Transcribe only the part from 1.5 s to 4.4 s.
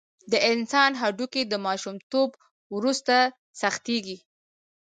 ماشومتوب وروسته سختېږي.